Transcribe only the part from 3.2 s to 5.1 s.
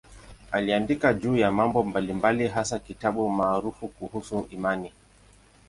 maarufu kuhusu imani.